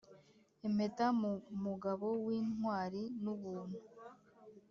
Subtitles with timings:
[0.67, 1.31] impeta mu
[1.63, 3.77] mugabo w’intwari n’ubuntu,